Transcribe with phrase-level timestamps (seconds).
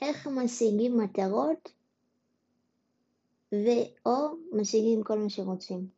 [0.00, 1.72] איך משיגים מטרות
[3.52, 5.88] ו/או משיגים כל מה שרוצים.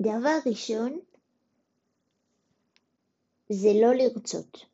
[0.00, 1.00] דבר ראשון
[3.48, 4.64] זה לא לרצות.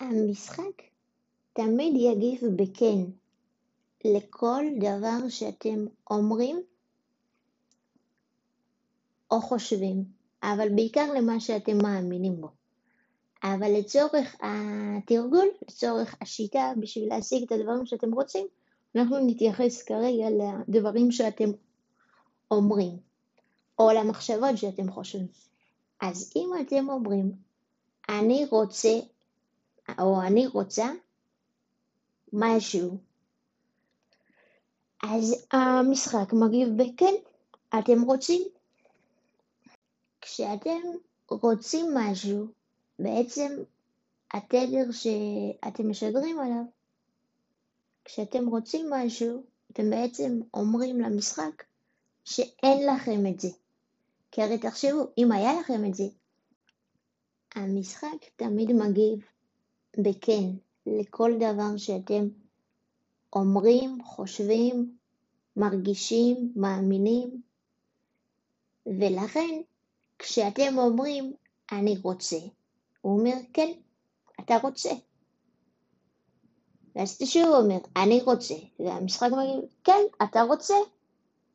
[0.00, 0.82] המשחק
[1.52, 3.10] תמיד יגיב בכן
[4.04, 6.62] לכל דבר שאתם אומרים
[9.30, 10.04] או חושבים,
[10.52, 12.48] אבל בעיקר למה שאתם מאמינים בו.
[13.44, 18.46] אבל לצורך התרגול, לצורך השיטה, בשביל להשיג את הדברים שאתם רוצים,
[18.96, 20.24] אנחנו נתייחס כרגע
[20.68, 21.50] לדברים שאתם
[22.50, 22.96] אומרים,
[23.78, 25.26] או למחשבות שאתם חושבים.
[26.00, 27.32] אז אם אתם אומרים,
[28.08, 28.98] אני רוצה,
[29.98, 30.86] או אני רוצה,
[32.32, 32.98] משהו,
[35.02, 37.14] אז המשחק מגיב בכן,
[37.78, 38.53] אתם רוצים.
[40.24, 40.80] כשאתם
[41.30, 42.46] רוצים משהו,
[42.98, 43.62] בעצם
[44.34, 46.64] התדר שאתם משדרים עליו,
[48.04, 51.64] כשאתם רוצים משהו, אתם בעצם אומרים למשחק
[52.24, 53.48] שאין לכם את זה.
[54.30, 56.04] כי הרי תחשבו, אם היה לכם את זה,
[57.54, 59.18] המשחק תמיד מגיב
[59.98, 60.50] בכן
[60.86, 62.28] לכל דבר שאתם
[63.32, 64.96] אומרים, חושבים,
[65.56, 67.42] מרגישים, מאמינים,
[68.86, 69.60] ולכן
[70.24, 71.32] כשאתם אומרים
[71.72, 72.36] אני רוצה,
[73.00, 73.72] הוא אומר כן,
[74.40, 74.90] אתה רוצה.
[76.96, 80.74] ואז שוב אומר אני רוצה, והמשחק מגיד כן, אתה רוצה.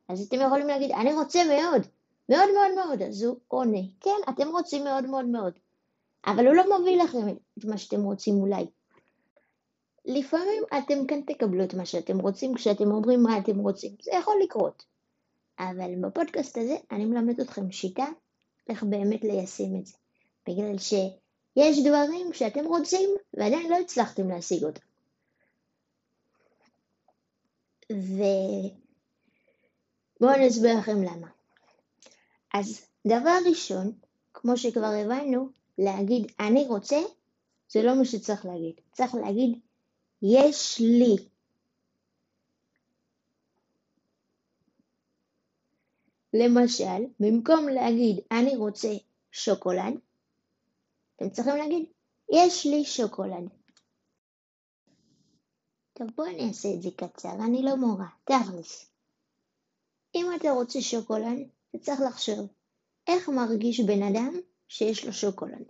[0.08, 1.82] אז אתם יכולים להגיד אני רוצה מאוד,
[2.28, 5.52] מאוד מאוד מאוד, אז הוא עונה כן, אתם רוצים מאוד מאוד מאוד.
[6.26, 8.66] אבל הוא לא מביא לכם את מה שאתם רוצים אולי.
[10.04, 14.34] לפעמים אתם כן תקבלו את מה שאתם רוצים כשאתם אומרים מה אתם רוצים, זה יכול
[14.42, 14.84] לקרות.
[15.58, 18.06] אבל בפודקאסט הזה אני מלמד אתכם שיטה
[18.68, 19.96] איך באמת ליישם את זה.
[20.48, 24.80] בגלל שיש דברים שאתם רוצים ועדיין לא הצלחתם להשיג אותם.
[30.20, 31.28] ובואו אני אסביר לכם למה.
[32.54, 33.92] אז דבר ראשון,
[34.34, 35.48] כמו שכבר הבנו,
[35.78, 37.00] להגיד אני רוצה,
[37.68, 38.74] זה לא מה שצריך להגיד.
[38.92, 39.58] צריך להגיד
[40.22, 41.16] יש לי.
[46.34, 48.88] למשל, במקום להגיד אני רוצה
[49.32, 49.94] שוקולד,
[51.16, 51.86] אתם צריכים להגיד
[52.32, 53.48] יש לי שוקולד.
[55.92, 58.90] טוב בואו אני אעשה את זה קצר, אני לא מורה, תכלס.
[60.14, 62.48] אם אתה רוצה שוקולד, אתה צריך לחשוב
[63.06, 64.34] איך מרגיש בן אדם
[64.68, 65.64] שיש לו שוקולד.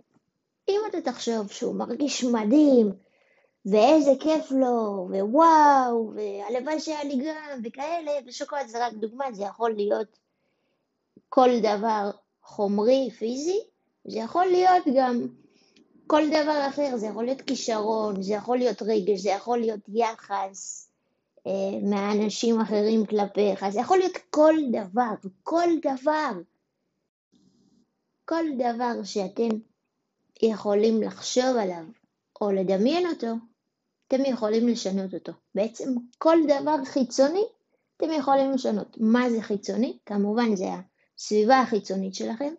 [0.69, 2.91] אם אתה תחשוב שהוא מרגיש מדהים,
[3.65, 9.73] ואיזה כיף לו, ווואו, והלוואי שהיה לי גם, וכאלה, ושוקולד זה רק דוגמה, זה יכול
[9.73, 10.19] להיות
[11.33, 12.11] כל דבר
[12.43, 13.59] חומרי, פיזי,
[14.07, 15.27] זה יכול להיות גם
[16.07, 20.89] כל דבר אחר, זה יכול להיות כישרון, זה יכול להיות רגש, זה יכול להיות יחס
[21.47, 26.31] אה, מהאנשים אחרים כלפיך, זה יכול להיות כל דבר, כל דבר.
[28.25, 29.49] כל דבר שאתם
[30.41, 31.83] יכולים לחשוב עליו
[32.41, 33.33] או לדמיין אותו,
[34.07, 35.31] אתם יכולים לשנות אותו.
[35.55, 37.43] בעצם כל דבר חיצוני
[37.97, 38.97] אתם יכולים לשנות.
[38.99, 39.97] מה זה חיצוני?
[40.05, 40.65] כמובן זה
[41.21, 42.53] הסביבה החיצונית שלכם,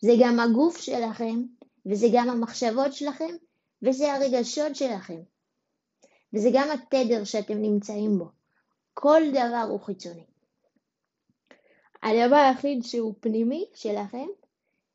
[0.00, 1.42] זה גם הגוף שלכם,
[1.86, 3.34] וזה גם המחשבות שלכם,
[3.82, 5.20] וזה הרגשות שלכם.
[6.34, 8.28] וזה גם התדר שאתם נמצאים בו.
[8.94, 10.24] כל דבר הוא חיצוני.
[12.02, 14.26] הדבר היחיד שהוא פנימי שלכם,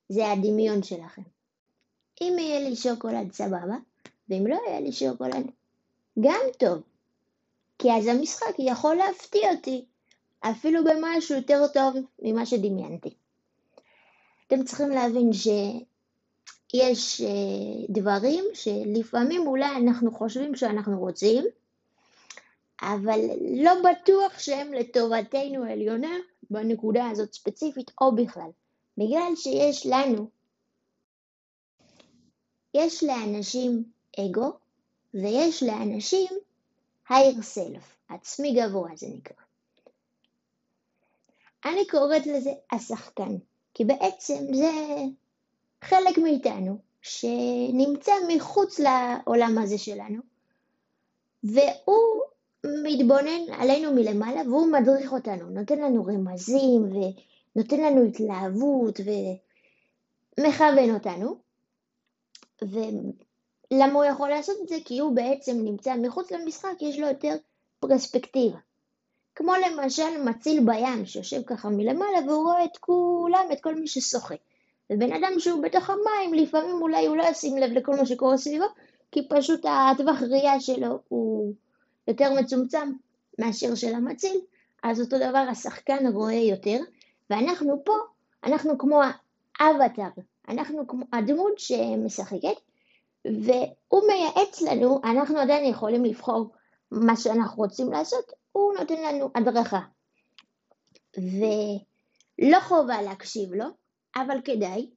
[0.09, 1.21] זה הדמיון שלכם.
[2.21, 3.77] אם יהיה לי שוקולד סבבה,
[4.29, 5.51] ואם לא יהיה לי שוקולד,
[6.19, 6.81] גם טוב.
[7.79, 9.85] כי אז המשחק יכול להפתיע אותי,
[10.41, 13.13] אפילו במשהו יותר טוב ממה שדמיינתי.
[14.47, 21.43] אתם צריכים להבין שיש אה, דברים שלפעמים אולי אנחנו חושבים שאנחנו רוצים,
[22.81, 23.19] אבל
[23.55, 26.15] לא בטוח שהם לטובתנו העליונה
[26.49, 28.49] בנקודה הזאת ספציפית או בכלל.
[28.97, 30.29] בגלל שיש לנו,
[32.73, 33.83] יש לאנשים
[34.19, 34.57] אגו
[35.13, 36.27] ויש לאנשים
[37.09, 39.46] higher self, עצמי גבוה זה נקרא.
[41.67, 43.37] אני קוראת לזה השחקן,
[43.73, 44.71] כי בעצם זה
[45.81, 50.21] חלק מאיתנו שנמצא מחוץ לעולם הזה שלנו,
[51.43, 52.21] והוא
[52.83, 56.89] מתבונן עלינו מלמעלה והוא מדריך אותנו, נותן לנו רמזים
[57.55, 58.99] ונותן לנו התלהבות
[60.39, 61.37] ומכוון אותנו.
[62.61, 64.75] ולמה הוא יכול לעשות את זה?
[64.85, 67.35] כי הוא בעצם נמצא מחוץ למשחק, יש לו יותר
[67.79, 68.57] פרספקטיבה.
[69.37, 74.35] כמו למשל מציל בים שיושב ככה מלמעלה והוא רואה את כולם, את כל מי ששוחה.
[74.89, 78.65] ובן אדם שהוא בתוך המים, לפעמים אולי הוא לא ישים לב לכל מה שקורה סביבו,
[79.11, 81.53] כי פשוט הטווח ראייה שלו הוא
[82.07, 82.91] יותר מצומצם
[83.39, 84.39] מאשר של המציל,
[84.83, 86.79] אז אותו דבר השחקן רואה יותר,
[87.29, 87.93] ואנחנו פה,
[88.43, 89.01] אנחנו כמו
[89.59, 92.57] האבטר, אנחנו כמו הדמות שמשחקת,
[93.25, 96.49] והוא מייעץ לנו, אנחנו עדיין יכולים לבחור
[96.91, 99.79] מה שאנחנו רוצים לעשות, הוא נותן לנו הדרכה.
[101.17, 103.65] ולא חובה להקשיב לו,
[104.15, 104.89] אבל כדאי.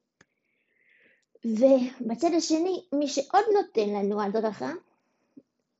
[1.45, 4.71] ובצד השני, מי שעוד נותן לנו הדרכה,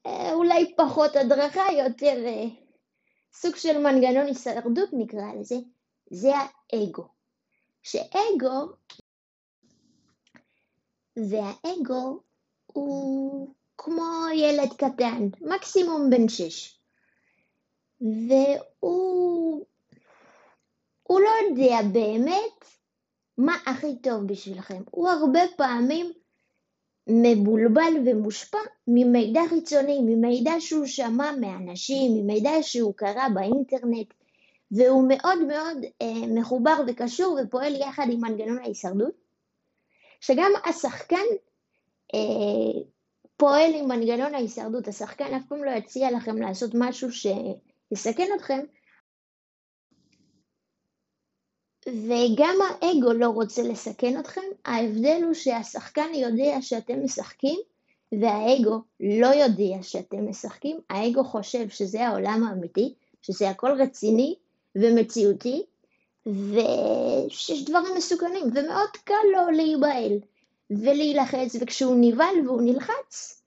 [0.05, 2.45] אה, אולי פחות הדרכה, יותר אה,
[3.33, 5.55] סוג של מנגנון הישרדות נקרא לזה,
[6.09, 7.07] זה האגו.
[7.83, 8.73] שאגו,
[11.15, 12.19] והאגו
[12.65, 16.80] הוא כמו ילד קטן, מקסימום בן שש.
[18.01, 19.65] והוא
[21.03, 22.65] הוא לא יודע באמת
[23.37, 24.83] מה הכי טוב בשבילכם.
[24.91, 26.11] הוא הרבה פעמים
[27.07, 28.57] מבולבל ומושפע
[28.87, 34.13] ממידע חיצוני, ממידע שהוא שמע מאנשים, ממידע שהוא קרא באינטרנט,
[34.71, 39.13] והוא מאוד מאוד אה, מחובר וקשור ופועל יחד עם מנגנון ההישרדות,
[40.21, 41.25] שגם השחקן
[42.13, 42.81] אה,
[43.37, 47.11] פועל עם מנגנון ההישרדות, השחקן אף פעם לא יציע לכם לעשות משהו
[47.93, 48.59] שיסכן אתכם,
[51.87, 57.59] וגם האגו לא רוצה לסכן אתכם, ההבדל הוא שהשחקן יודע שאתם משחקים
[58.21, 64.35] והאגו לא יודע שאתם משחקים, האגו חושב שזה העולם האמיתי, שזה הכל רציני
[64.75, 65.65] ומציאותי,
[66.25, 70.19] ושיש דברים מסוכנים, ומאוד קל לו להיבהל
[70.69, 73.40] ולהילחץ, וכשהוא נבהל והוא נלחץ,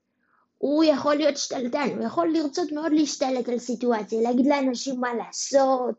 [0.64, 5.94] הוא יכול להיות שתלטן, הוא יכול לרצות מאוד להשתלט על סיטואציה, להגיד לאנשים מה לעשות,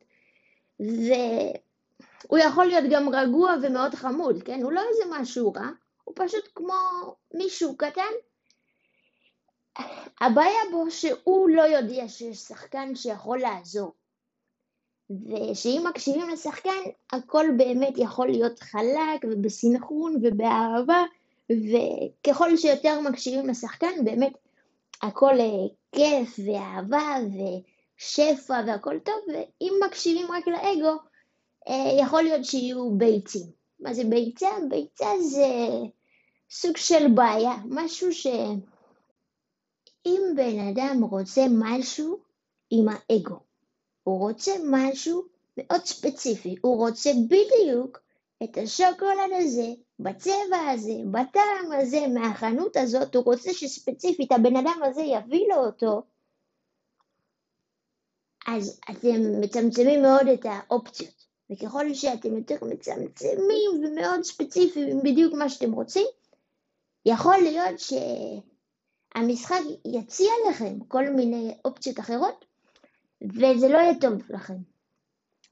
[0.81, 1.13] ו...
[2.27, 4.63] הוא יכול להיות גם רגוע ומאוד חמוד, כן?
[4.63, 5.69] הוא לא איזה משהו רע,
[6.03, 6.73] הוא פשוט כמו
[7.33, 8.01] מישהו קטן.
[10.21, 13.93] הבעיה בו שהוא לא יודע שיש שחקן שיכול לעזור.
[15.09, 21.03] ושאם מקשיבים לשחקן, הכל באמת יכול להיות חלק ובסנכרון ובאהבה,
[21.49, 24.33] וככל שיותר מקשיבים לשחקן, באמת
[25.01, 30.97] הכל אה, כיף ואהבה ושפע והכל טוב, ואם מקשיבים רק לאגו,
[31.67, 33.51] אה, יכול להיות שיהיו ביצים.
[33.79, 34.49] מה זה ביצה?
[34.69, 35.47] ביצה זה
[36.51, 38.27] סוג של בעיה, משהו ש...
[40.05, 42.19] אם בן אדם רוצה משהו
[42.69, 43.39] עם האגו,
[44.03, 45.23] הוא רוצה משהו
[45.57, 47.99] מאוד ספציפי, הוא רוצה בדיוק
[48.43, 55.01] את השוקולד הזה, בצבע הזה, בטעם הזה, מהחנות הזאת, הוא רוצה שספציפית הבן אדם הזה
[55.01, 56.03] יביא לו אותו,
[58.47, 61.25] אז אתם מצמצמים מאוד את האופציות.
[61.51, 66.07] וככל שאתם יותר מצמצמים ומאוד ספציפיים בדיוק מה שאתם רוצים,
[67.05, 67.79] יכול להיות
[69.15, 72.45] שהמשחק יציע לכם כל מיני אופציות אחרות,
[73.23, 74.57] וזה לא יהיה טוב לכם.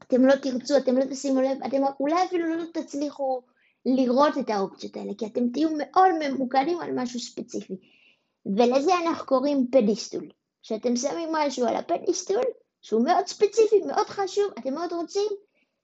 [0.03, 3.41] אתם לא תרצו, אתם לא תשימו לב, אתם אולי אפילו לא תצליחו
[3.85, 7.75] לראות את האופציות האלה, כי אתם תהיו מאוד ממוקדים על משהו ספציפי.
[8.45, 10.29] ולזה אנחנו קוראים פדיסטול.
[10.63, 12.43] כשאתם שמים משהו על הפדיסטול,
[12.81, 15.31] שהוא מאוד ספציפי, מאוד חשוב, אתם מאוד רוצים,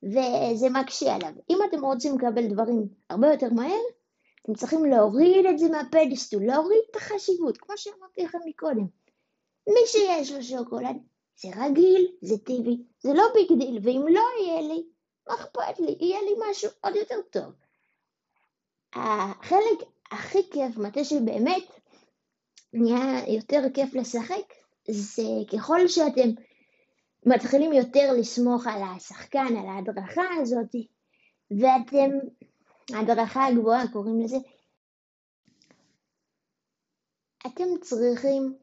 [0.04, 1.31] וזה מקשה עליו.
[1.50, 3.81] אם אתם רוצים לקבל דברים הרבה יותר מהר,
[4.44, 8.88] אתם צריכים להוריד את זה מה pedestal, להוריד את החשיבות, כמו שאמרתי לכם מקודם.
[9.68, 10.96] מי שיש לו שוקולד,
[11.41, 14.84] זה רגיל, זה טבעי, זה לא big deal, ואם לא יהיה לי,
[15.27, 15.96] מה אכפת לי?
[16.00, 17.53] יהיה לי משהו עוד יותר טוב.
[18.93, 19.79] החלק
[20.12, 21.63] הכי כיף, מתי שבאמת
[22.74, 24.53] נהיה יותר כיף לשחק,
[24.89, 26.29] זה ככל שאתם
[27.25, 30.75] מתחילים יותר לסמוך על השחקן, על ההדרכה הזאת,
[31.51, 32.10] ואתם,
[32.93, 34.38] ההדרכה הגבוהה קוראים לזה,
[37.48, 38.58] אתם צריכים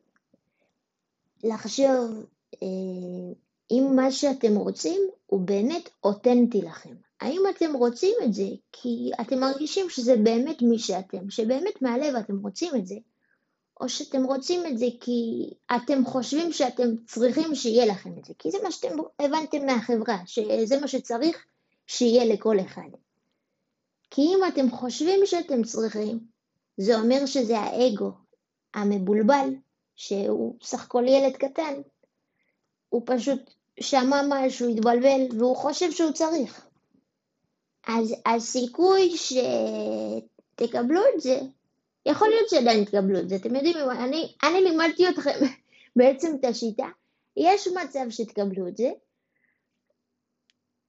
[1.44, 2.26] לחשוב
[2.62, 3.32] אה,
[3.70, 7.05] אם מה שאתם רוצים הוא באמת אותנטי לכם.
[7.20, 12.38] האם אתם רוצים את זה כי אתם מרגישים שזה באמת מי שאתם, שבאמת מהלב אתם
[12.38, 12.96] רוצים את זה,
[13.80, 18.50] או שאתם רוצים את זה כי אתם חושבים שאתם צריכים שיהיה לכם את זה, כי
[18.50, 21.44] זה מה שאתם הבנתם מהחברה, שזה מה שצריך
[21.86, 22.88] שיהיה לכל אחד.
[24.10, 26.18] כי אם אתם חושבים שאתם צריכים,
[26.76, 28.12] זה אומר שזה האגו
[28.74, 29.48] המבולבל,
[29.96, 31.74] שהוא סך הכל ילד קטן,
[32.88, 36.66] הוא פשוט שמע משהו, התבלבל, והוא חושב שהוא צריך.
[37.86, 41.40] אז הסיכוי שתקבלו את זה
[42.06, 43.36] יכול להיות שעדיין תקבלו את זה.
[43.36, 45.38] אתם יודעים, אני, אני לימדתי אתכם
[45.96, 46.86] בעצם את השיטה.
[47.36, 48.90] יש מצב שתקבלו את זה,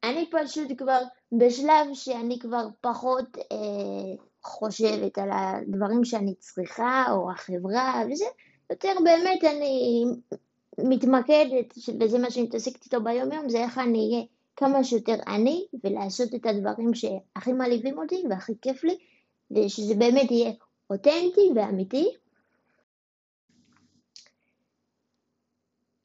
[0.03, 0.99] אני פשוט כבר
[1.31, 8.25] בשלב שאני כבר פחות אה, חושבת על הדברים שאני צריכה, או החברה וזה,
[8.69, 10.03] יותר באמת אני
[10.77, 14.25] מתמקדת, וזה מה שאני מתעסקת איתו ביום יום, זה איך אני אהיה
[14.57, 18.97] כמה שיותר אני, ולעשות את הדברים שהכי מעליבים אותי והכי כיף לי,
[19.51, 20.51] ושזה באמת יהיה
[20.89, 22.15] אותנטי ואמיתי.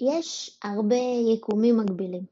[0.00, 0.96] יש הרבה
[1.34, 2.22] יקומים מקבילים.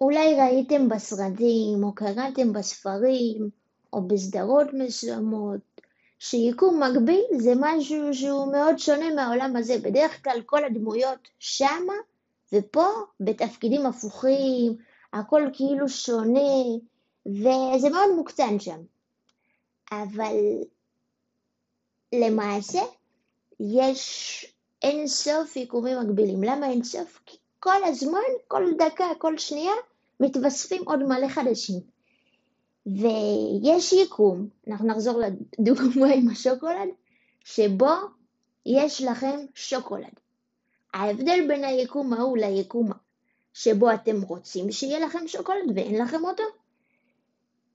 [0.00, 3.50] אולי ראיתם בסרטים, או קראתם בספרים,
[3.92, 5.60] או בסדרות מסוימות,
[6.18, 9.78] שיקום מקביל זה משהו שהוא מאוד שונה מהעולם הזה.
[9.78, 11.94] בדרך כלל כל הדמויות שמה,
[12.54, 12.86] ופה
[13.20, 14.76] בתפקידים הפוכים,
[15.12, 16.62] הכל כאילו שונה,
[17.26, 18.80] וזה מאוד מוקצן שם.
[19.92, 20.36] אבל
[22.14, 22.80] למעשה
[23.60, 24.46] יש
[24.82, 26.42] אין סוף יקומים מקבילים.
[26.42, 27.20] למה אין סוף?
[27.26, 29.72] כי כל הזמן, כל דקה, כל שנייה,
[30.20, 31.80] מתווספים עוד מלא חדשים.
[32.86, 35.20] ויש יקום, אנחנו נחזור
[35.58, 36.88] לדוגמה עם השוקולד,
[37.44, 37.92] שבו
[38.66, 40.20] יש לכם שוקולד.
[40.98, 42.90] ההבדל בין היקום ההוא ליקום
[43.52, 46.42] שבו אתם רוצים שיהיה לכם שוקולד ואין לכם אותו,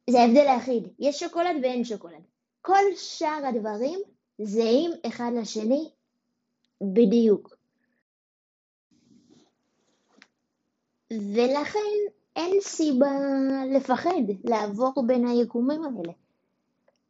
[0.09, 2.21] זה ההבדל היחיד, יש שוקולד ואין שוקולד.
[2.61, 3.99] כל שאר הדברים
[4.41, 5.89] זהים אחד לשני
[6.81, 7.55] בדיוק.
[11.11, 11.79] ולכן
[12.35, 13.11] אין סיבה
[13.75, 16.13] לפחד לעבור בין היקומים האלה.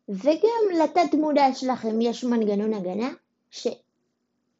[0.09, 3.09] וגם לתת מודע שלכם יש מנגנון הגנה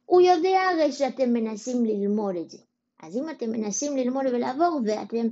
[0.05, 2.57] שהוא יודע הרי שאתם מנסים ללמוד את זה.
[3.03, 5.27] אז אם אתם מנסים ללמוד ולעבור ואתם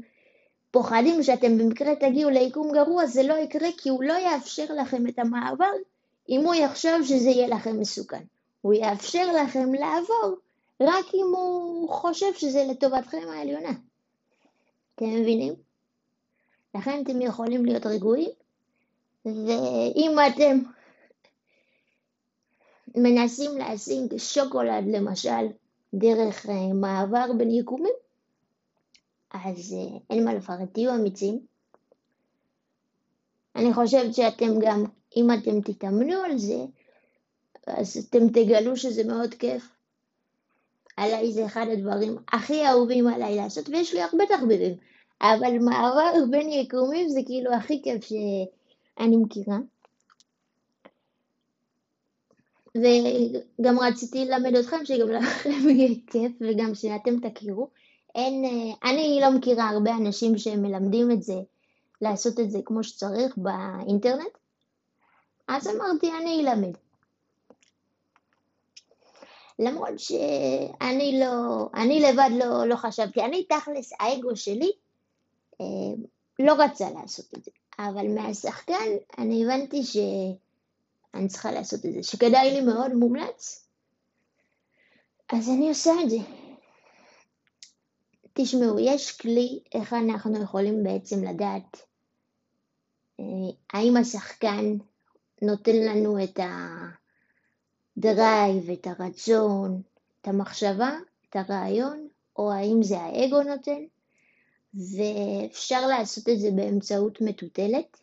[0.72, 5.20] פוחדים שאתם במקרה תגיעו ליקום גרוע, זה לא יקרה כי הוא לא יאפשר לכם את
[5.20, 5.72] המעבר
[6.30, 8.24] אם הוא יחשוב שזה יהיה לכם מסוכן.
[8.62, 10.36] הוא יאפשר לכם לעבור
[10.82, 13.72] רק אם הוא חושב שזה לטובתכם העליונה.
[14.96, 15.54] אתם מבינים?
[16.76, 18.30] לכן אתם יכולים להיות רגועים,
[19.26, 20.60] ואם אתם
[22.96, 25.48] מנסים להשיג שוקולד למשל
[25.94, 27.94] דרך אה, מעבר בין יקומים,
[29.34, 31.40] אז אה, אין מה לפחד, תהיו אמיצים.
[33.56, 34.86] אני חושבת שאתם גם,
[35.18, 36.66] אם אתם תתאמנו על זה,
[37.68, 39.64] אז אתם תגלו שזה מאוד כיף.
[40.98, 44.78] עליי זה אחד הדברים הכי אהובים עליי לעשות, ויש לי הרבה תחביבים,
[45.22, 49.58] אבל מעבר בין יקומים זה כאילו הכי כיף שאני מכירה.
[52.78, 57.70] וגם רציתי ללמד אתכם שגם לכם יהיה כיף וגם שאתם תכירו.
[58.16, 58.44] אין,
[58.84, 61.40] אני לא מכירה הרבה אנשים שמלמדים את זה,
[62.02, 64.38] לעשות את זה כמו שצריך באינטרנט,
[65.48, 66.74] אז אמרתי אני אלמד.
[69.60, 74.72] למרות שאני לא, אני לבד לא, לא חשבתי, אני תכלס, האגו שלי
[75.62, 75.66] אה,
[76.40, 79.84] לא רצה לעשות את זה, אבל מהשחקן אני הבנתי
[81.12, 83.68] שאני צריכה לעשות את זה, שכדאי לי מאוד, מומלץ,
[85.34, 86.18] אז אני עושה את זה.
[88.34, 91.82] תשמעו, יש כלי איך אנחנו יכולים בעצם לדעת
[93.20, 93.26] אה,
[93.74, 94.78] האם השחקן
[95.42, 96.40] נותן לנו את.
[97.98, 99.82] הדרייב, את הרצון,
[100.22, 100.92] את המחשבה,
[101.30, 103.84] את הרעיון, או האם זה האגו נותן,
[104.74, 108.01] ואפשר לעשות את זה באמצעות מטוטלת.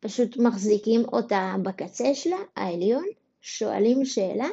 [0.00, 3.06] פשוט מחזיקים אותה בקצה שלה, העליון,
[3.40, 4.48] שואלים שאלה,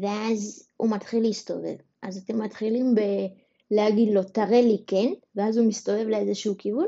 [0.00, 1.76] ואז הוא מתחיל להסתובב.
[2.02, 6.86] אז אתם מתחילים בלהגיד לו, תראה לי כן, ואז הוא מסתובב לאיזשהו כיוון.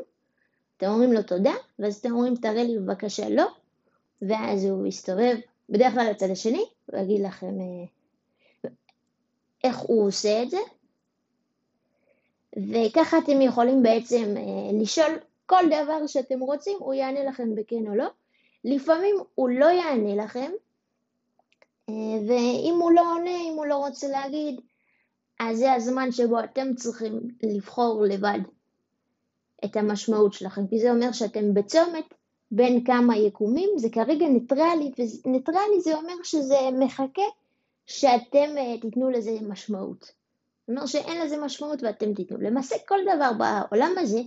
[0.76, 3.46] אתם אומרים לו תודה, ואז אתם אומרים, תראה לי בבקשה לא,
[4.22, 5.36] ואז הוא יסתובב
[5.68, 8.70] בדרך כלל לצד השני, הוא יגיד לכם אה,
[9.64, 10.58] איך הוא עושה את זה,
[12.56, 17.94] וככה אתם יכולים בעצם אה, לשאול כל דבר שאתם רוצים, הוא יענה לכם בכן או
[17.94, 18.06] לא.
[18.64, 20.50] לפעמים הוא לא יענה לכם,
[21.88, 21.94] אה,
[22.28, 24.60] ואם הוא לא עונה, אם הוא לא רוצה להגיד,
[25.40, 28.38] אז זה הזמן שבו אתם צריכים לבחור לבד
[29.64, 32.14] את המשמעות שלכם, כי זה אומר שאתם בצומת
[32.50, 34.92] בין כמה יקומים, זה כרגע ניטרלי,
[35.24, 37.22] וניטרלי זה אומר שזה מחכה
[37.86, 40.00] שאתם uh, תיתנו לזה משמעות.
[40.00, 42.38] זאת אומרת שאין לזה משמעות ואתם תיתנו.
[42.40, 44.20] למעשה כל דבר בעולם הזה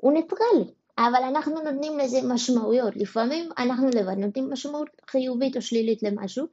[0.00, 0.64] הוא ניטרלי,
[0.98, 2.96] אבל אנחנו נותנים לזה משמעויות.
[2.96, 6.46] לפעמים אנחנו לבד נותנים משמעות חיובית או שלילית למשהו,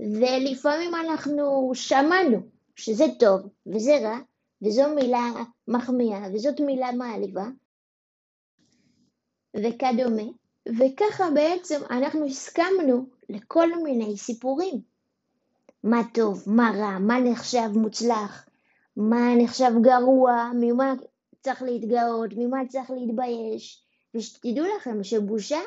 [0.00, 2.38] ולפעמים אנחנו שמענו
[2.76, 4.18] שזה טוב וזה רע,
[4.62, 5.32] וזו מילה
[5.68, 7.46] מחמיאה וזאת מילה מעליבה,
[9.56, 10.22] וכדומה,
[10.68, 14.80] וככה בעצם אנחנו הסכמנו לכל מיני סיפורים.
[15.84, 18.48] מה טוב, מה רע, מה נחשב מוצלח,
[18.96, 20.94] מה נחשב גרוע, ממה
[21.40, 25.60] צריך להתגאות, ממה צריך להתבייש, ושתדעו לכם שבושה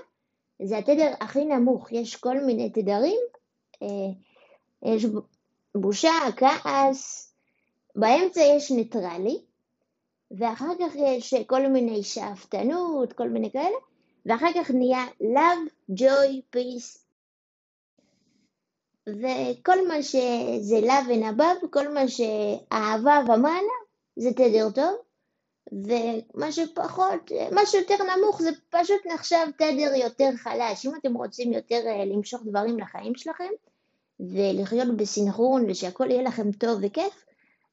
[0.61, 3.19] זה התדר הכי נמוך, יש כל מיני תדרים,
[3.81, 3.87] אה,
[4.85, 5.05] יש
[5.75, 7.33] בושה, כעס,
[7.95, 9.41] באמצע יש ניטרלי,
[10.31, 13.77] ואחר כך יש כל מיני שאפתנות, כל מיני כאלה,
[14.25, 16.99] ואחר כך נהיה love, joy, peace.
[19.07, 23.77] וכל מה שזה love ונבב, כל מה שאהבה ומעלה,
[24.15, 24.95] זה תדר טוב,
[25.73, 30.85] ומה שפחות, מה שיותר נמוך זה פשוט נחשב תדר יותר חלש.
[30.85, 33.49] אם אתם רוצים יותר אה, למשוך דברים לחיים שלכם
[34.19, 37.25] ולחיות בסינכרון ושהכול יהיה לכם טוב וכיף,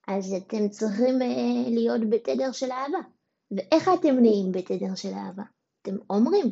[0.09, 2.99] אז אתם צריכים אה, להיות בתדר של אהבה.
[3.50, 5.42] ואיך אתם נהיים בתדר של אהבה?
[5.83, 6.47] אתם אומרים,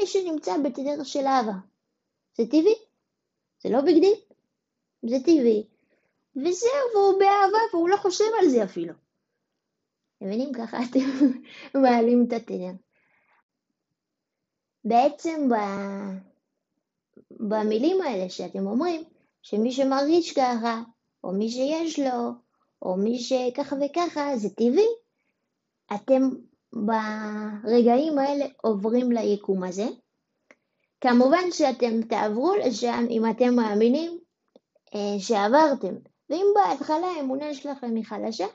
[0.00, 1.54] מי שנמצא בתדר של אהבה.
[2.36, 2.74] זה טבעי,
[3.62, 4.14] זה לא big deal,
[5.06, 5.66] זה טבעי.
[6.36, 9.05] וזהו, והוא באהבה והוא לא חושב על זה אפילו.
[10.20, 10.52] מבינים?
[10.52, 11.00] ככה אתם
[11.82, 12.72] מעלים את התדר.
[14.84, 15.54] בעצם ב...
[17.30, 19.04] במילים האלה שאתם אומרים,
[19.42, 20.82] שמי שמרגיש ככה,
[21.24, 22.30] או מי שיש לו,
[22.82, 24.86] או מי שככה וככה, זה טבעי.
[25.94, 26.22] אתם
[26.72, 29.86] ברגעים האלה עוברים ליקום הזה.
[31.00, 34.18] כמובן שאתם תעברו לשם אם אתם מאמינים
[34.94, 35.94] אה, שעברתם.
[36.30, 38.46] ואם בהתחלה האמונה שלכם היא חלשה,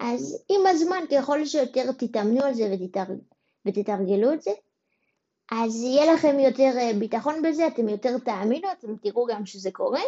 [0.00, 3.04] אז עם הזמן, ככל שיותר תתאמנו על זה ותתר...
[3.66, 4.50] ותתרגלו את זה,
[5.50, 10.00] אז יהיה לכם יותר אה, ביטחון בזה, אתם יותר תאמינו, אתם תראו גם שזה קורה.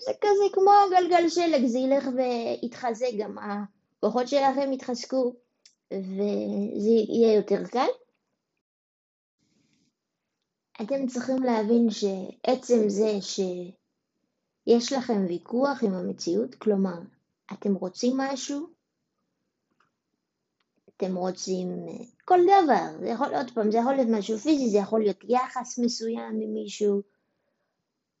[0.00, 5.34] זה כזה כמו גלגל שלג, זה ילך ויתחזק, גם הכוחות שלכם יתחזקו
[5.92, 7.88] וזה יהיה יותר קל.
[10.82, 16.98] אתם צריכים להבין שעצם זה שיש לכם ויכוח עם המציאות, כלומר,
[17.52, 18.66] אתם רוצים משהו,
[20.98, 21.86] אתם רוצים
[22.24, 25.78] כל דבר, זה יכול להיות פעם, זה יכול להיות משהו פיזי, זה יכול להיות יחס
[25.78, 27.02] מסוים ממישהו,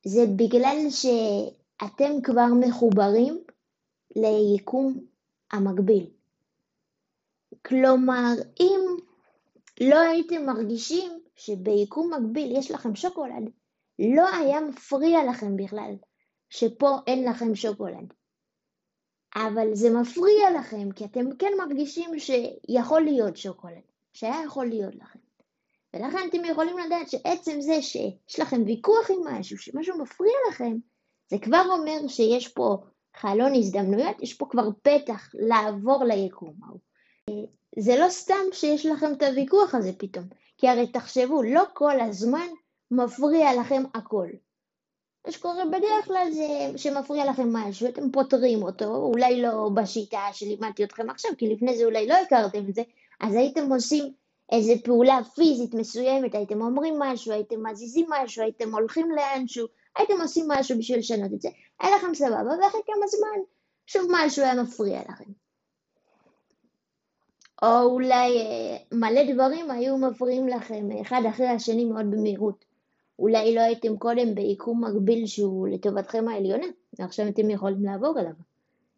[0.06, 3.38] זה בגלל שאתם כבר מחוברים
[4.16, 5.00] ליקום
[5.52, 6.10] המקביל.
[7.66, 8.80] כלומר, אם
[9.80, 13.50] לא הייתם מרגישים שביקום מקביל יש לכם שוקולד,
[13.98, 15.94] לא היה מפריע לכם בכלל
[16.50, 18.14] שפה אין לכם שוקולד.
[19.36, 25.18] אבל זה מפריע לכם כי אתם כן מרגישים שיכול להיות שוקולד, שהיה יכול להיות לכם.
[25.94, 30.76] ולכן אתם יכולים לדעת שעצם זה שיש לכם ויכוח עם משהו, שמשהו מפריע לכם,
[31.30, 32.76] זה כבר אומר שיש פה
[33.16, 36.80] חלון הזדמנויות, יש פה כבר פתח לעבור ליקום ההוא.
[37.78, 40.24] זה לא סתם שיש לכם את הוויכוח הזה פתאום,
[40.58, 42.46] כי הרי תחשבו, לא כל הזמן
[42.90, 44.28] מפריע לכם הכל.
[45.28, 50.84] מה שקורה בדרך כלל זה שמפריע לכם משהו, אתם פותרים אותו, אולי לא בשיטה שלימדתי
[50.84, 52.82] אתכם עכשיו, כי לפני זה אולי לא הכרתם את זה,
[53.20, 54.12] אז הייתם עושים
[54.52, 60.44] איזה פעולה פיזית מסוימת, הייתם אומרים משהו, הייתם מזיזים משהו, הייתם הולכים לאנשהו, הייתם עושים
[60.48, 61.48] משהו בשביל לשנות את זה,
[61.80, 63.42] היה לכם סבבה, ואחרי כמה זמן
[63.86, 65.30] שוב משהו היה מפריע לכם.
[67.62, 72.67] או אולי אה, מלא דברים היו מפריעים לכם אחד אחרי השני מאוד במהירות.
[73.18, 76.66] אולי לא הייתם קודם ביקום מקביל שהוא לטובתכם העליונה,
[76.98, 78.32] ועכשיו אתם יכולים לעבור אליו.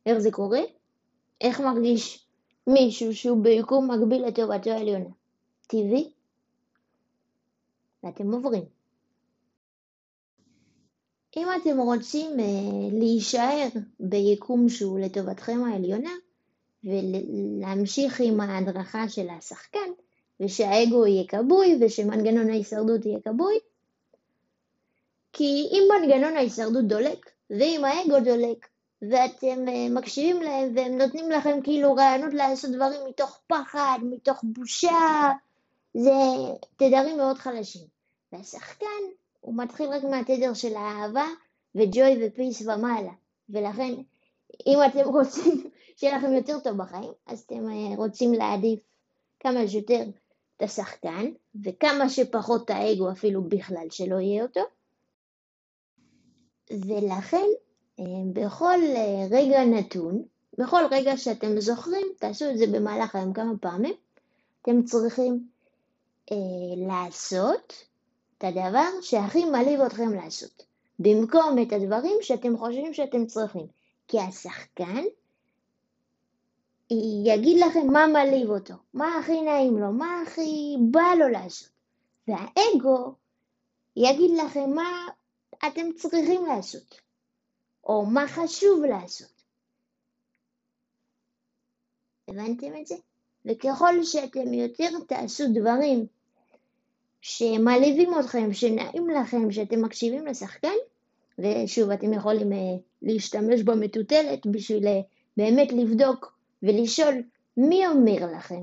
[0.06, 0.60] איך זה קורה?
[1.40, 2.26] איך מרגיש
[2.66, 5.10] מישהו שהוא ביקום מקביל לטובתו העליונה?
[5.66, 6.12] טבעי?
[8.04, 8.64] ואתם עוברים.
[11.36, 12.44] אם אתם רוצים אה,
[12.92, 13.68] להישאר
[14.00, 16.10] ביקום שהוא לטובתכם העליונה,
[16.84, 19.90] ולהמשיך עם ההדרכה של השחקן,
[20.40, 23.58] ושהאגו יהיה כבוי ושמנגנון ההישרדות יהיה כבוי.
[25.32, 28.68] כי אם מנגנון ההישרדות דולק, ואם האגו דולק,
[29.02, 35.28] ואתם אה, מקשיבים להם והם נותנים לכם כאילו רעיונות לעשות דברים מתוך פחד, מתוך בושה,
[35.94, 36.10] זה
[36.76, 37.86] תדרים מאוד חלשים.
[38.32, 38.86] והשחקן,
[39.40, 41.26] הוא מתחיל רק מהתדר של האהבה
[41.74, 43.12] וג'וי ופיס ומעלה.
[43.50, 43.94] ולכן,
[44.66, 48.80] אם אתם רוצים שיהיה לכם יותר טוב בחיים, אז אתם אה, רוצים להעדיף
[49.40, 50.02] כמה שיותר
[50.56, 51.30] את השחקן,
[51.64, 54.60] וכמה שפחות את האגו אפילו בכלל שלא יהיה אותו.
[56.70, 57.46] ולכן
[58.00, 60.22] אה, בכל אה, רגע נתון,
[60.58, 63.94] בכל רגע שאתם זוכרים, תעשו את זה במהלך היום כמה פעמים,
[64.62, 65.48] אתם צריכים
[66.32, 66.36] אה,
[66.76, 67.74] לעשות
[68.38, 70.62] את הדבר שהכי מעליב אתכם לעשות,
[70.98, 73.66] במקום את הדברים שאתם חושבים שאתם צריכים.
[74.08, 75.02] כי השחקן
[77.24, 81.68] יגיד לכם מה מעליב אותו, מה הכי נעים לו, מה הכי בא לו לעשות.
[82.28, 83.14] והאגו
[83.96, 85.08] יגיד לכם מה
[85.66, 87.00] אתם צריכים לעשות,
[87.84, 89.42] או מה חשוב לעשות.
[92.28, 92.94] הבנתם את זה?
[93.44, 96.06] וככל שאתם יותר תעשו דברים
[97.20, 100.74] שמעליבים אתכם, שנעים לכם, שאתם מקשיבים לשחקן,
[101.38, 102.56] ושוב, אתם יכולים uh,
[103.02, 104.90] להשתמש במטוטלת בשביל uh,
[105.36, 107.14] באמת לבדוק ולשאול
[107.56, 108.62] מי אומר לכם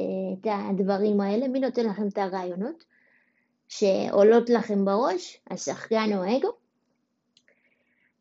[0.00, 0.02] uh,
[0.32, 2.84] את הדברים האלה, מי נותן לכם את הרעיונות
[3.68, 6.52] שעולות לכם בראש, השחקן או האגו.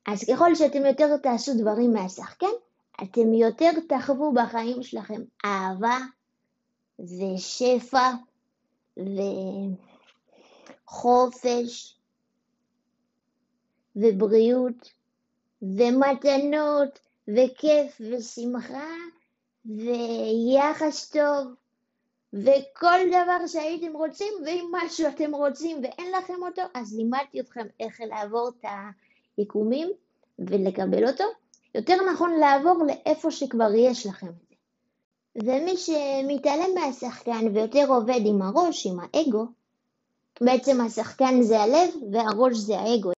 [0.08, 2.48] אז ככל שאתם יותר תעשו דברים מהשחקן,
[3.04, 5.98] אתם יותר תחוו בחיים שלכם אהבה
[7.00, 8.12] ושפע
[10.88, 12.00] וחופש
[13.96, 14.94] ובריאות
[15.62, 18.90] ומתנות וכיף ושמחה
[19.66, 21.54] ויחס טוב
[22.34, 28.02] וכל דבר שהייתם רוצים ואם משהו אתם רוצים ואין לכם אותו אז לימדתי אתכם איך
[28.02, 28.66] לעבור את
[29.38, 29.92] היקומים
[30.40, 31.24] ולקבל אותו
[31.76, 34.56] יותר נכון לעבור לאיפה שכבר יש לכם את זה.
[35.36, 39.46] ומי שמתעלם מהשחקן ויותר עובד עם הראש, עם האגו,
[40.42, 43.12] בעצם השחקן זה הלב והראש זה האגו.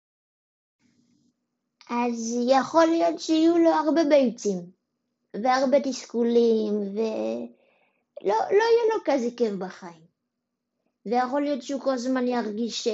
[1.90, 4.60] אז יכול להיות שיהיו לו הרבה ביצים
[5.34, 7.63] והרבה תסכולים ולא
[8.24, 10.04] לא יהיה לו כזה כיף בחיים.
[11.06, 12.88] ויכול להיות שהוא כל הזמן ירגיש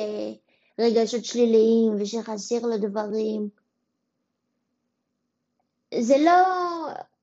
[0.79, 3.49] רגשות שליליים ושחסר לו דברים
[5.99, 6.31] זה לא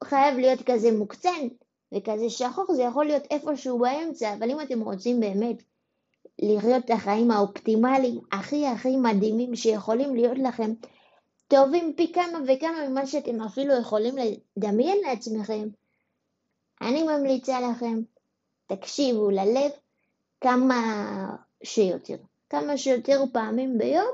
[0.05, 1.49] חייב להיות כזה מוקצן
[1.95, 5.63] וכזה שחור, זה יכול להיות איפשהו באמצע, אבל אם אתם רוצים באמת
[6.39, 10.73] לחיות את החיים האופטימליים הכי הכי מדהימים שיכולים להיות לכם,
[11.49, 14.15] טובים פי כמה וכמה ממה שאתם אפילו יכולים
[14.57, 15.69] לדמיין לעצמכם,
[16.81, 18.01] אני ממליצה לכם,
[18.67, 19.71] תקשיבו ללב
[20.41, 20.81] כמה
[21.63, 22.17] שיותר,
[22.51, 24.13] כמה שיותר פעמים ביום,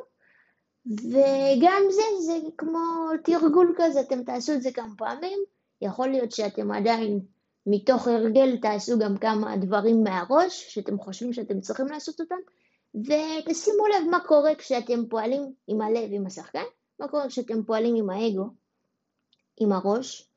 [0.87, 2.79] וגם זה, זה כמו
[3.25, 5.39] תרגול כזה, אתם תעשו את זה כמה פעמים,
[5.81, 7.21] יכול להיות שאתם עדיין
[7.67, 12.37] מתוך הרגל תעשו גם כמה דברים מהראש, שאתם חושבים שאתם צריכים לעשות אותם,
[12.95, 16.65] ותשימו לב מה קורה כשאתם פועלים עם הלב, עם השחקן,
[16.99, 18.45] מה קורה כשאתם פועלים עם האגו,
[19.57, 20.32] עם הראש,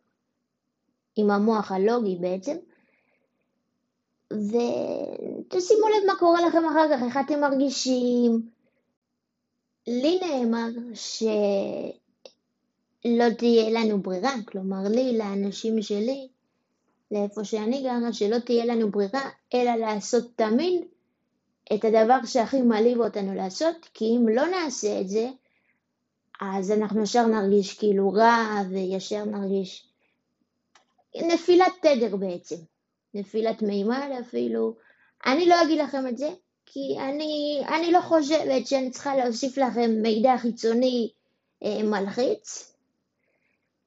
[1.16, 2.58] עם המוח הלוגי בעצם,
[4.34, 8.50] ותשימו לב מה קורה לכם אחר כך, איך אתם מרגישים,
[9.88, 11.30] לי נאמר שלא
[13.38, 16.28] תהיה לנו ברירה, כלומר לי, לאנשים שלי,
[17.12, 20.82] לאיפה שאני גרה, שלא תהיה לנו ברירה, אלא לעשות תמיד
[21.74, 25.30] את הדבר שהכי מעליב אותנו לעשות, כי אם לא נעשה את זה,
[26.42, 29.88] אז אנחנו ישר נרגיש כאילו רע, וישר נרגיש
[31.16, 32.56] נפילת תדר בעצם,
[33.14, 34.76] נפילת מימד אפילו.
[35.26, 36.30] אני לא אגיד לכם את זה,
[36.66, 41.12] כי אני, אני לא חושבת שאני צריכה להוסיף לכם מידע חיצוני
[41.64, 42.76] אה, מלחיץ.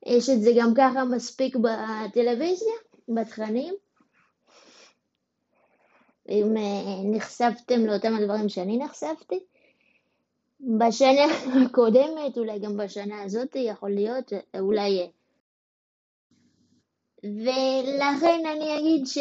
[0.06, 2.74] יש את זה גם ככה מספיק בטלוויזיה,
[3.08, 3.74] בתכנים.
[6.28, 9.40] אם אה, נחשפתם לאותם הדברים שאני נחשפתי.
[10.60, 11.24] בשנה
[11.66, 15.10] הקודמת, אולי גם בשנה הזאת, יכול להיות, אולי...
[17.24, 19.18] ולכן אני אגיד ש...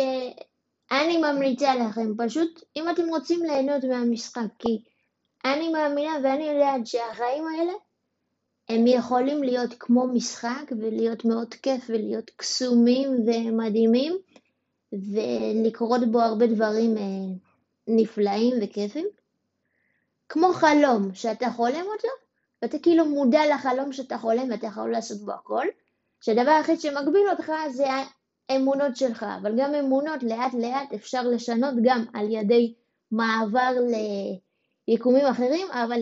[0.91, 4.81] אני ממליצה לכם, פשוט אם אתם רוצים ליהנות מהמשחק, כי
[5.45, 7.73] אני מאמינה ואני יודעת שהחיים האלה
[8.69, 14.17] הם יכולים להיות כמו משחק ולהיות מאוד כיף ולהיות קסומים ומדהימים
[14.91, 17.03] ולקרות בו הרבה דברים אה,
[17.87, 19.07] נפלאים וכיפים.
[20.29, 22.07] כמו חלום שאתה חולם אותו
[22.61, 25.65] ואתה כאילו מודע לחלום שאתה חולם ואתה יכול לעשות בו הכל,
[26.21, 27.87] שהדבר היחיד שמגביל אותך זה
[28.55, 32.73] אמונות שלך, אבל גם אמונות לאט לאט אפשר לשנות גם על ידי
[33.11, 33.73] מעבר
[34.87, 36.01] ליקומים אחרים, אבל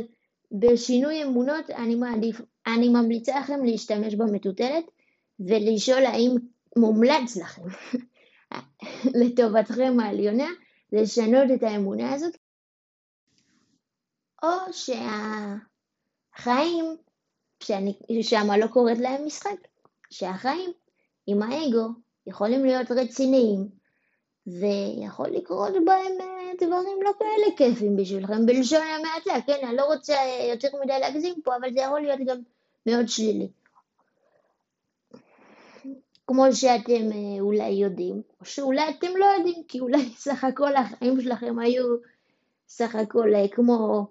[0.52, 4.86] בשינוי אמונות אני מעדיף, אני ממליצה לכם להשתמש במטוטלת
[5.40, 6.32] ולשאול האם
[6.78, 7.62] מומלץ לכם
[9.20, 10.48] לטובתכם העליונה
[10.92, 12.38] לשנות את האמונה הזאת,
[14.44, 14.50] או
[16.32, 16.86] שהחיים,
[17.64, 19.56] שאני שם לא קוראת להם משחק,
[20.10, 20.72] שהחיים
[21.28, 21.88] עם האגו
[22.28, 23.70] יכולים להיות רציניים,
[24.48, 30.16] ויכול לקרות בהם אה, דברים לא כאלה כיפים בשבילכם, בלשון המעטה, כן, אני לא רוצה
[30.50, 32.38] יותר מדי להגזים פה, אבל זה יכול להיות גם
[32.86, 33.48] מאוד שלילי.
[36.28, 41.22] כמו שאתם אה, אולי יודעים, או שאולי אתם לא יודעים, כי אולי סך הכל החיים
[41.22, 41.86] שלכם היו
[42.68, 44.08] סך הכל אה, כמו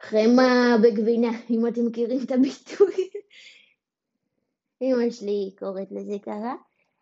[0.00, 3.10] חמאה בגבינה, אם אתם מכירים את הביטוי.
[4.82, 6.54] אמא שלי קוראת לזה ככה.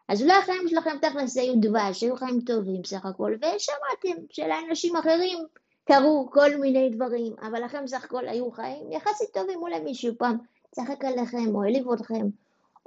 [0.08, 5.38] אז אולי החיים שלכם תכלס היו דבש, היו חיים טובים סך הכל, ושמעתם שלאנשים אחרים
[5.84, 10.36] קרו כל מיני דברים, אבל לכם סך הכל היו חיים יחסית טובים, אולי מישהו פעם
[10.70, 12.26] צחק עליכם, או העליב אתכם,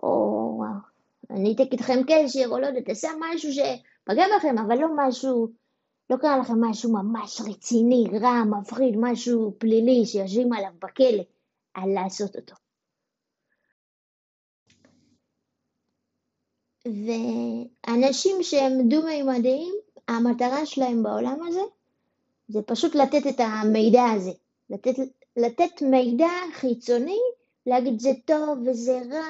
[0.03, 0.63] או
[1.29, 5.47] אני אתק איתכם קשר, או לא יודעת, עשה משהו שפגע בכם, אבל לא משהו,
[6.09, 11.23] לא קרה לכם משהו ממש רציני, רע, מפחיד, משהו פלילי שיושבים עליו בכלא,
[11.73, 12.55] על לעשות אותו.
[17.05, 19.73] ואנשים שהם דו-מימדיים,
[20.07, 21.61] המטרה שלהם בעולם הזה
[22.47, 24.31] זה פשוט לתת את המידע הזה,
[24.69, 24.95] לתת,
[25.37, 27.19] לתת מידע חיצוני,
[27.65, 29.27] להגיד זה טוב וזה רע,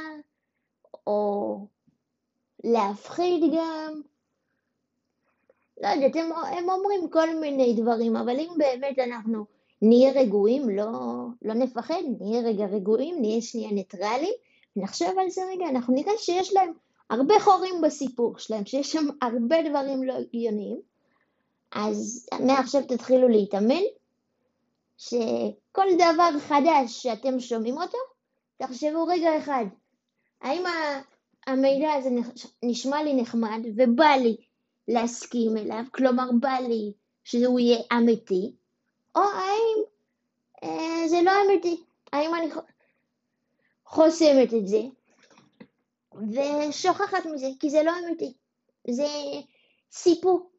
[1.07, 1.57] או
[2.63, 4.01] להפחיד גם.
[5.81, 9.45] לא יודעת, הם, הם אומרים כל מיני דברים, אבל אם באמת אנחנו
[9.81, 10.91] נהיה רגועים, לא,
[11.41, 14.33] לא נפחד, נהיה רגע רגועים, נהיה שנייה ניטרלים,
[14.75, 16.73] נחשוב על זה רגע, אנחנו נראה שיש להם
[17.09, 20.81] הרבה חורים בסיפור שלהם, שיש שם הרבה דברים לא הגיוניים,
[21.71, 23.83] אז מעכשיו תתחילו להתאמן,
[24.97, 27.97] שכל דבר חדש שאתם שומעים אותו,
[28.57, 29.65] תחשבו רגע אחד,
[30.41, 30.63] האם
[31.47, 32.09] המידע הזה
[32.63, 34.37] נשמע לי נחמד ובא לי
[34.87, 36.93] להסכים אליו, כלומר בא לי
[37.23, 38.51] שהוא יהיה אמיתי,
[39.15, 39.77] או האם
[40.63, 42.49] אה, זה לא אמיתי, האם אני
[43.85, 44.81] חוסמת את זה
[46.13, 48.33] ושוכחת מזה, כי זה לא אמיתי,
[48.91, 49.07] זה
[49.91, 50.49] סיפור,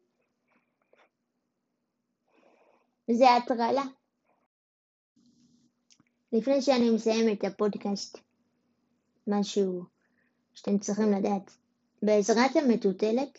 [3.11, 3.83] זה הטרלה.
[6.33, 8.17] לפני שאני מסיים את הפודקאסט,
[9.27, 9.83] משהו
[10.53, 11.51] שאתם צריכים לדעת.
[12.03, 13.37] בעזרת המטוטלת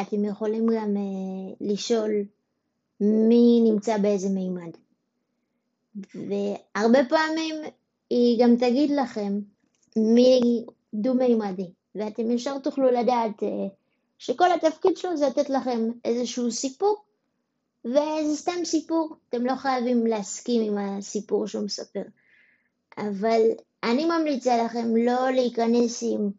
[0.00, 2.10] אתם יכולים גם uh, לשאול
[3.00, 4.70] מי נמצא באיזה מימד.
[6.14, 7.54] והרבה פעמים
[8.10, 9.40] היא גם תגיד לכם
[9.96, 10.40] מי
[10.94, 13.46] דו-מימדי, ואתם ישר תוכלו לדעת uh,
[14.18, 17.04] שכל התפקיד שלו זה לתת לכם איזשהו סיפור,
[17.84, 22.02] וזה סתם סיפור, אתם לא חייבים להסכים עם הסיפור שהוא מספר.
[22.98, 23.40] אבל
[23.82, 26.30] אני ממליצה לכם לא להיכנס עם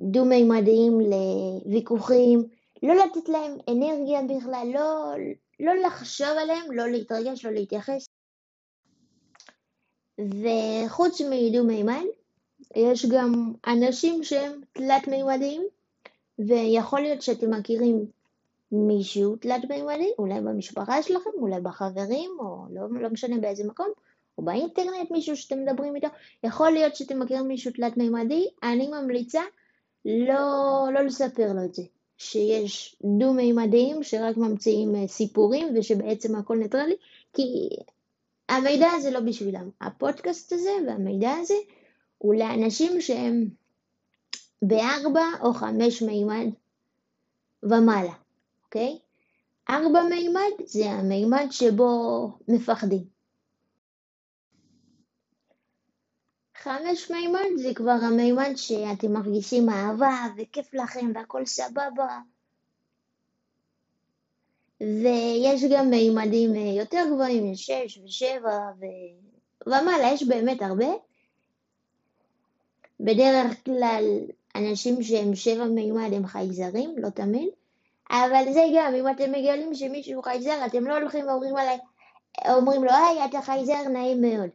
[0.00, 2.44] דו-מימדיים לוויכוחים,
[2.82, 5.14] לא לתת להם אנרגיה בכלל, לא,
[5.60, 8.06] לא לחשוב עליהם, לא להתרגש, לא להתייחס.
[10.18, 12.04] וחוץ מדו-מימד,
[12.76, 15.62] יש גם אנשים שהם תלת-מימדיים,
[16.38, 18.06] ויכול להיות שאתם מכירים
[18.72, 23.88] מישהו תלת-מימדי, אולי במשפחה שלכם, אולי בחברים, או לא, לא משנה באיזה מקום,
[24.38, 26.08] או באינטרנט מישהו שאתם מדברים איתו,
[26.44, 29.40] יכול להיות שאתם מכירים מישהו תלת-מימדי, אני ממליצה
[30.04, 31.82] לא, לא לספר לו את זה,
[32.18, 36.96] שיש דו-מימדיים שרק ממציאים אה, סיפורים ושבעצם הכל ניטרלי,
[37.32, 37.68] כי
[38.48, 39.70] המידע הזה לא בשבילם.
[39.80, 41.54] הפודקאסט הזה והמידע הזה
[42.20, 43.48] הוא לאנשים שהם
[44.62, 46.46] בארבע או חמש מימד
[47.62, 48.14] ומעלה,
[48.64, 48.98] אוקיי?
[49.70, 51.92] ארבע מימד זה המימד שבו
[52.48, 53.04] מפחדים.
[56.56, 62.18] חמש מימד זה כבר המימד שאתם מרגישים אהבה וכיף לכם והכל סבבה.
[64.80, 68.84] ויש גם מימדים יותר גבוהים, שש ושבע ו...
[69.66, 71.09] ומעלה, יש באמת הרבה.
[73.04, 74.04] בדרך כלל
[74.56, 77.48] אנשים שהם שבע מימד הם חייזרים, לא תמיד.
[78.10, 81.78] אבל זה גם, אם אתם מגלים שמישהו חייזר, אתם לא הולכים ואומרים עליי,
[82.48, 84.50] אומרים לו, היי, אתה חייזר, נעים מאוד.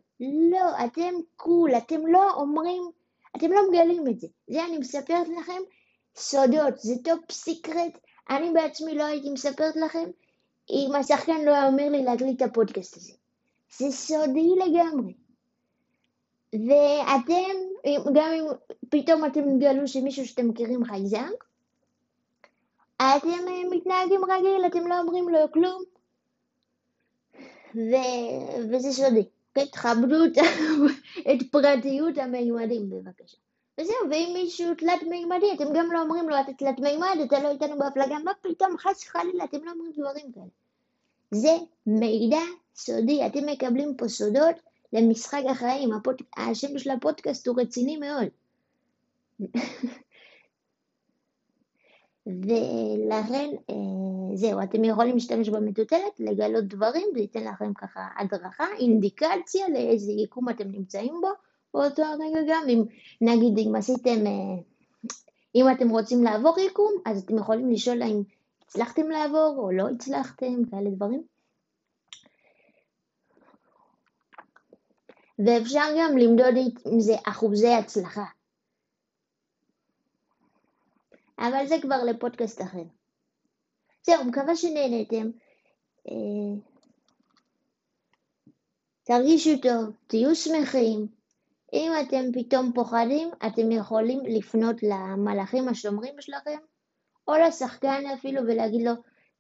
[0.51, 2.83] לא, אתם קול, אתם לא אומרים,
[3.37, 4.27] אתם לא מגלים את זה.
[4.47, 5.61] זה אני מספרת לכם
[6.15, 7.97] סודות, זה top secret.
[8.29, 10.09] אני בעצמי לא הייתי מספרת לכם
[10.69, 13.13] אם השחקן לא היה אומר לי להקליט את הפודקאסט הזה.
[13.77, 15.13] זה סודי לגמרי.
[16.67, 17.55] ואתם,
[18.13, 18.45] גם אם
[18.89, 21.29] פתאום אתם תגלו שמישהו שאתם מכירים חייזר,
[22.95, 25.83] אתם אה, מתנהגים רגיל, אתם לא אומרים לו כלום,
[27.75, 27.95] ו...
[28.71, 29.23] וזה סודי.
[29.63, 30.15] תכבדו
[31.31, 33.37] את פרטיות המימדים בבקשה.
[33.81, 37.49] וזהו, ואם מישהו תלת מימדי, אתם גם לא אומרים לו, אתה תלת מימד, אתה לא
[37.49, 40.45] איתנו בהפלגה, מה פתאום, חס וחלילה, אתם לא אומרים דברים כאלה.
[41.31, 41.55] זה
[41.87, 42.41] מידע
[42.75, 44.55] סודי, אתם מקבלים פה סודות
[44.93, 46.15] למשחק החיים, הפוד...
[46.37, 48.27] השם של הפודקאסט הוא רציני מאוד.
[52.27, 53.75] ולכן אה,
[54.35, 60.49] זהו, אתם יכולים להשתמש במטוטלת, לגלות דברים, זה ייתן לכם ככה הדרכה, אינדיקציה לאיזה יקום
[60.49, 61.29] אתם נמצאים בו
[61.73, 62.83] באותו הרגע גם, אם
[63.21, 64.61] נגיד אם עשיתם, אה,
[65.55, 68.21] אם אתם רוצים לעבור יקום, אז אתם יכולים לשאול האם
[68.63, 71.34] הצלחתם לעבור או לא הצלחתם, כאלה דברים.
[75.39, 78.25] ואפשר גם למדוד עם זה אחוזי הצלחה.
[81.39, 82.83] אבל זה כבר לפודקאסט אחר.
[84.05, 85.29] זהו, מקווה שנהנתם.
[86.09, 86.61] אה,
[89.03, 91.07] תרגישו טוב, תהיו שמחים,
[91.73, 96.57] אם אתם פתאום פוחדים, אתם יכולים לפנות למלאכים השומרים שלכם,
[97.27, 98.91] או לשחקן אפילו, ולהגיד לו,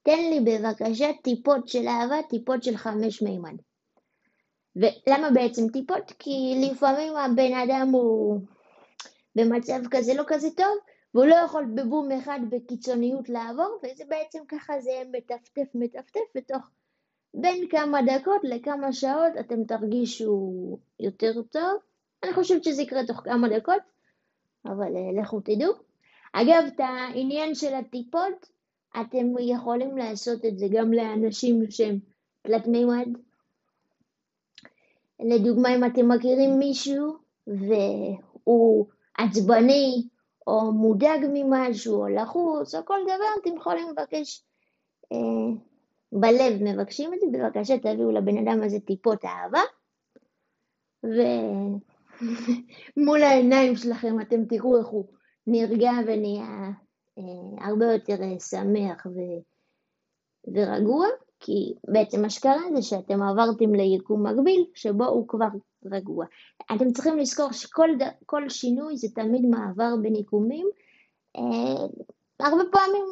[0.03, 3.55] תן לי בבקשה טיפות של אהבה, טיפות של חמש מימד.
[4.75, 6.11] ולמה בעצם טיפות?
[6.19, 8.39] כי לפעמים הבן אדם הוא
[9.35, 10.77] במצב כזה לא כזה טוב,
[11.13, 16.61] והוא לא יכול בבום אחד בקיצוניות לעבור, וזה בעצם ככה זה מטפטף מטפטף, ותוך
[17.33, 20.53] בין כמה דקות לכמה שעות אתם תרגישו
[20.99, 21.77] יותר טוב.
[22.23, 23.81] אני חושבת שזה יקרה תוך כמה דקות,
[24.65, 25.73] אבל אה, לכו תדעו.
[26.33, 28.49] אגב, את העניין של הטיפות,
[29.01, 31.99] אתם יכולים לעשות את זה גם לאנשים שהם
[32.41, 33.07] תלת מימד.
[35.19, 40.07] לדוגמה, אם אתם מכירים מישהו והוא עצבני
[40.47, 44.43] או מודאג ממשהו או לחוץ או כל דבר, אתם יכולים לבקש,
[45.11, 45.17] אה,
[46.11, 46.63] בלב.
[46.63, 49.61] מבקשים את זה, בבקשה תביאו לבן אדם הזה טיפות אהבה,
[52.97, 55.05] ומול העיניים שלכם אתם תראו איך הוא
[55.47, 56.69] נרגע ונהיה
[57.17, 59.19] אה, הרבה יותר אה, שמח ו...
[60.53, 61.07] ורגוע,
[61.39, 65.47] כי בעצם מה שקרה זה שאתם עברתם ליקום מקביל שבו הוא כבר
[65.91, 66.25] רגוע.
[66.75, 70.67] אתם צריכים לזכור שכל שינוי זה תמיד מעבר בין יקומים.
[71.37, 71.85] אה,
[72.39, 73.05] הרבה פעמים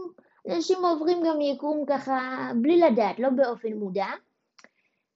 [0.50, 4.08] אנשים עוברים גם יקום ככה בלי לדעת, לא באופן מודע,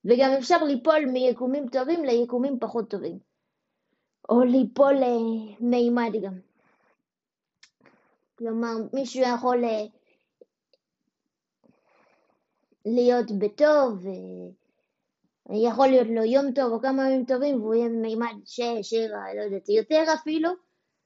[0.05, 3.19] וגם אפשר ליפול מיקומים טובים ליקומים פחות טובים,
[4.29, 6.33] או ליפול למימד גם.
[8.37, 9.85] כלומר, מישהו יכול אה,
[12.95, 14.05] להיות בטוב,
[15.49, 19.41] יכול להיות לו יום טוב או כמה ימים טובים והוא יהיה מימד שש, שבע, לא
[19.41, 20.49] יודעת, יותר אפילו,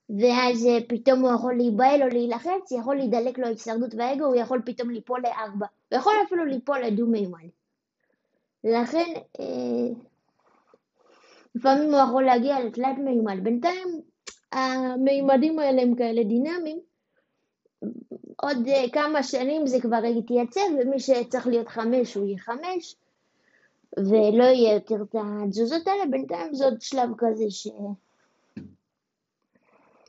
[0.10, 4.62] ואז אה, פתאום הוא יכול להיבהל או להילחץ, יכול להידלק לו ההישרדות והאגו, הוא יכול
[4.66, 7.50] פתאום ליפול לארבע, הוא יכול אפילו ליפול לדו מימד.
[8.64, 9.96] לכן, אה,
[11.56, 13.44] לפעמים הוא יכול להגיע לתלת מימד.
[13.44, 14.02] בינתיים
[14.52, 16.80] המימדים האלה הם כאלה דינמיים,
[18.42, 22.96] עוד אה, כמה שנים זה כבר יתייצב, ומי שצריך להיות חמש הוא יהיה חמש,
[23.98, 27.68] ולא יהיה יותר את התזוזות האלה, בינתיים זה עוד שלב כזה ש...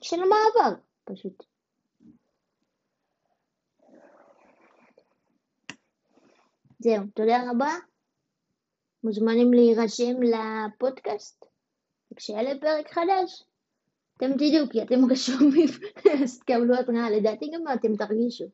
[0.00, 1.44] של המעבר, פשוט.
[6.78, 7.70] זהו, תודה רבה.
[9.04, 11.44] מוזמנים להירשם לפודקאסט.
[12.16, 13.44] כשיעלה פרק חדש,
[14.24, 15.68] אתם תדעו כי אתם רשומים,
[16.22, 18.44] אז תקבלו התראה, לדעתי גם אתם תרגישו.